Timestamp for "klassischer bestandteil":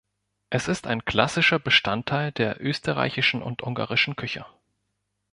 1.05-2.31